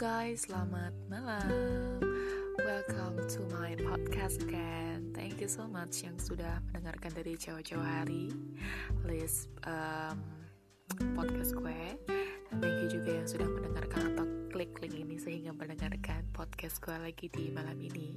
[0.00, 1.44] selamat malam.
[2.56, 5.12] Welcome to my podcast again.
[5.12, 8.32] Thank you so much yang sudah mendengarkan dari jauh-jauh hari
[9.04, 10.16] list um,
[11.12, 12.00] podcast gue.
[12.48, 16.96] Dan thank you juga yang sudah mendengarkan atau klik link ini sehingga mendengarkan podcast gue
[16.96, 18.16] lagi di malam ini.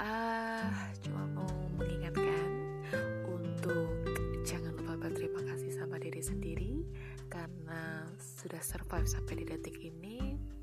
[0.00, 0.72] Ah, uh,
[1.04, 2.48] cuma mau mengingatkan
[3.28, 3.92] untuk
[4.40, 6.80] jangan lupa berterima kasih sama diri sendiri
[7.28, 10.56] karena sudah survive sampai di detik ini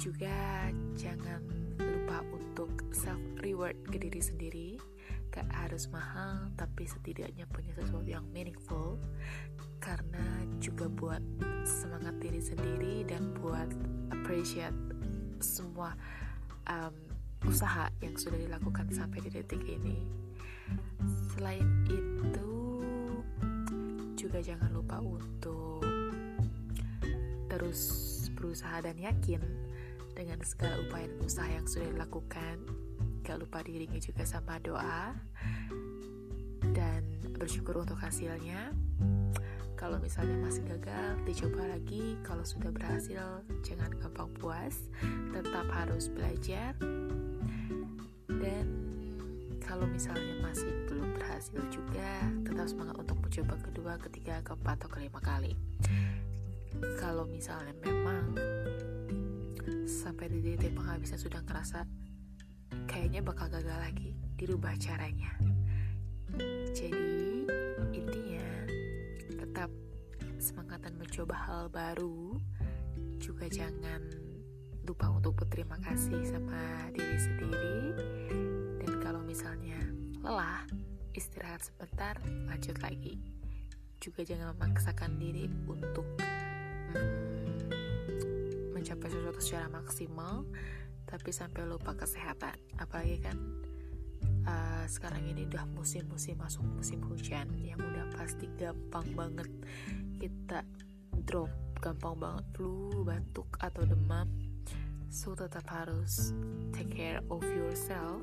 [0.00, 1.44] juga jangan
[1.76, 4.70] lupa untuk self reward ke diri sendiri.
[5.30, 8.96] Gak harus mahal tapi setidaknya punya sesuatu yang meaningful.
[9.80, 11.22] Karena juga buat
[11.64, 13.68] semangat diri sendiri dan buat
[14.12, 14.76] appreciate
[15.40, 15.96] semua
[16.68, 16.92] um,
[17.48, 20.04] usaha yang sudah dilakukan sampai di detik ini.
[21.32, 22.50] Selain itu
[24.16, 25.80] juga jangan lupa untuk
[27.50, 28.09] terus
[28.40, 29.44] berusaha dan yakin
[30.16, 32.56] dengan segala upaya dan usaha yang sudah dilakukan.
[33.20, 35.12] Gak lupa diiringi juga sama doa
[36.72, 37.04] dan
[37.36, 38.72] bersyukur untuk hasilnya.
[39.76, 42.16] Kalau misalnya masih gagal dicoba lagi.
[42.24, 44.76] Kalau sudah berhasil jangan gampang puas.
[45.32, 46.76] Tetap harus belajar.
[48.28, 48.66] Dan
[49.64, 55.20] kalau misalnya masih belum berhasil juga tetap semangat untuk mencoba kedua, ketiga, keempat, atau kelima
[55.22, 55.54] kali
[56.98, 58.36] kalau misalnya memang
[59.84, 61.84] sampai di titik penghabisan sudah ngerasa
[62.86, 65.34] kayaknya bakal gagal lagi dirubah caranya.
[66.70, 67.44] Jadi
[67.92, 68.48] intinya
[69.28, 69.70] tetap
[70.38, 72.38] semangat dan mencoba hal baru.
[73.20, 74.00] Juga jangan
[74.88, 77.80] lupa untuk berterima kasih sama diri sendiri.
[78.80, 79.78] Dan kalau misalnya
[80.24, 80.64] lelah
[81.12, 82.16] istirahat sebentar
[82.48, 83.20] lanjut lagi.
[84.00, 86.08] Juga jangan memaksakan diri untuk
[88.80, 90.48] mencapai sesuatu secara maksimal
[91.04, 92.56] tapi sampai lupa kesehatan.
[92.80, 93.36] Apalagi kan
[94.46, 99.50] uh, sekarang ini udah musim-musim masuk musim hujan yang udah pasti gampang banget
[100.22, 100.62] kita
[101.26, 104.28] drop gampang banget flu batuk atau demam.
[105.10, 106.30] So tetap harus
[106.70, 108.22] take care of yourself.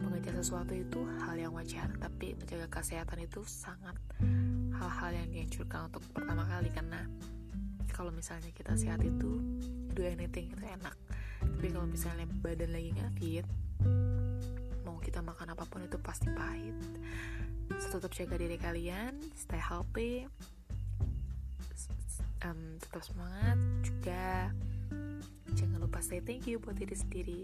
[0.00, 3.98] Mengejar sesuatu itu hal yang wajar tapi menjaga kesehatan itu sangat
[4.80, 7.04] hal-hal yang dianjurkan untuk pertama kali karena
[7.92, 9.42] kalau misalnya kita sehat itu
[9.92, 10.96] do anything itu enak.
[11.40, 13.12] Tapi kalau misalnya badan lagi nggak
[14.84, 16.76] mau kita makan apa pun itu pasti pahit.
[17.78, 20.26] So, tetap jaga diri kalian stay healthy
[22.44, 24.50] um, tetap semangat juga
[25.54, 27.42] jangan lupa say thank you buat diri sendiri.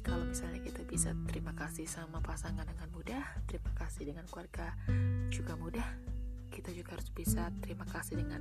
[0.00, 4.72] Kalau misalnya kita bisa terima kasih sama pasangan dengan mudah terima kasih dengan keluarga
[5.28, 5.88] juga mudah
[6.48, 8.40] kita juga harus bisa terima kasih dengan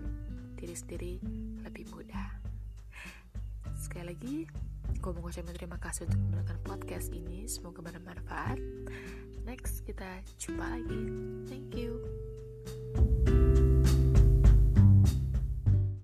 [0.65, 1.13] diri sendiri
[1.61, 2.41] lebih mudah.
[3.77, 4.35] Sekali lagi,
[4.97, 7.45] gue mau ngucapin terima kasih untuk mendengarkan podcast ini.
[7.45, 8.57] Semoga bermanfaat.
[9.45, 11.01] Next, kita jumpa lagi.
[11.45, 12.04] Thank you.